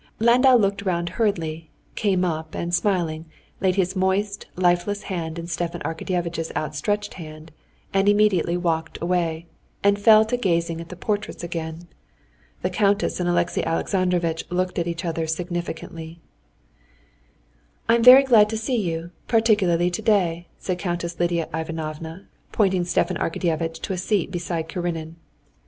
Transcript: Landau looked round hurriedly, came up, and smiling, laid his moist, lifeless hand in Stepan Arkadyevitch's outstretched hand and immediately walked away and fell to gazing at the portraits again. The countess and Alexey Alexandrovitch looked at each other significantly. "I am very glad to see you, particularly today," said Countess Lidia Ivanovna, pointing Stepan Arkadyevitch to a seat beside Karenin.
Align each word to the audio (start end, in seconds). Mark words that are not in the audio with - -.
Landau 0.19 0.55
looked 0.55 0.81
round 0.81 1.09
hurriedly, 1.09 1.69
came 1.93 2.25
up, 2.25 2.55
and 2.55 2.73
smiling, 2.73 3.25
laid 3.59 3.75
his 3.75 3.95
moist, 3.95 4.47
lifeless 4.55 5.03
hand 5.03 5.37
in 5.37 5.45
Stepan 5.45 5.79
Arkadyevitch's 5.85 6.51
outstretched 6.55 7.13
hand 7.21 7.51
and 7.93 8.09
immediately 8.09 8.57
walked 8.57 8.99
away 8.99 9.45
and 9.83 9.99
fell 9.99 10.25
to 10.25 10.37
gazing 10.37 10.81
at 10.81 10.89
the 10.89 10.95
portraits 10.95 11.43
again. 11.43 11.87
The 12.63 12.71
countess 12.71 13.19
and 13.19 13.29
Alexey 13.29 13.63
Alexandrovitch 13.63 14.43
looked 14.49 14.79
at 14.79 14.87
each 14.87 15.05
other 15.05 15.27
significantly. 15.27 16.19
"I 17.87 17.93
am 17.93 18.01
very 18.03 18.23
glad 18.23 18.49
to 18.49 18.57
see 18.57 18.77
you, 18.77 19.11
particularly 19.27 19.91
today," 19.91 20.47
said 20.57 20.79
Countess 20.79 21.19
Lidia 21.19 21.47
Ivanovna, 21.53 22.25
pointing 22.51 22.85
Stepan 22.85 23.17
Arkadyevitch 23.17 23.79
to 23.83 23.93
a 23.93 23.97
seat 23.97 24.31
beside 24.31 24.67
Karenin. 24.67 25.17